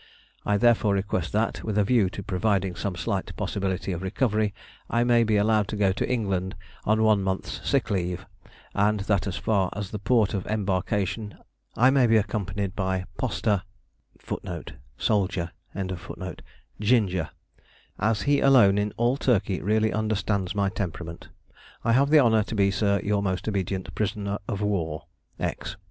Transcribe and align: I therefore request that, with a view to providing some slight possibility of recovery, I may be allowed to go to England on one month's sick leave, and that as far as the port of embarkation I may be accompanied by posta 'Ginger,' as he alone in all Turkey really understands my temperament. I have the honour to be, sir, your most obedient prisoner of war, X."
I 0.47 0.57
therefore 0.57 0.95
request 0.95 1.31
that, 1.33 1.63
with 1.63 1.77
a 1.77 1.83
view 1.83 2.09
to 2.09 2.23
providing 2.23 2.73
some 2.75 2.95
slight 2.95 3.35
possibility 3.37 3.91
of 3.91 4.01
recovery, 4.01 4.51
I 4.89 5.03
may 5.03 5.23
be 5.23 5.35
allowed 5.37 5.67
to 5.67 5.75
go 5.75 5.91
to 5.91 6.11
England 6.11 6.55
on 6.85 7.03
one 7.03 7.21
month's 7.21 7.61
sick 7.69 7.91
leave, 7.91 8.25
and 8.73 9.01
that 9.01 9.27
as 9.27 9.35
far 9.37 9.69
as 9.73 9.91
the 9.91 9.99
port 9.99 10.33
of 10.33 10.47
embarkation 10.47 11.37
I 11.75 11.91
may 11.91 12.07
be 12.07 12.17
accompanied 12.17 12.75
by 12.75 13.05
posta 13.19 13.61
'Ginger,' 16.79 17.29
as 17.99 18.21
he 18.23 18.39
alone 18.39 18.77
in 18.79 18.93
all 18.97 19.17
Turkey 19.17 19.61
really 19.61 19.93
understands 19.93 20.55
my 20.55 20.69
temperament. 20.69 21.27
I 21.83 21.91
have 21.93 22.09
the 22.09 22.19
honour 22.21 22.41
to 22.45 22.55
be, 22.55 22.71
sir, 22.71 22.99
your 23.03 23.21
most 23.21 23.47
obedient 23.47 23.93
prisoner 23.93 24.39
of 24.47 24.61
war, 24.61 25.03
X." 25.39 25.75